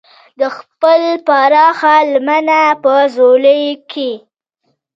[0.39, 2.49] د خپلې پراخې لمن
[2.83, 4.11] په ځولۍ کې.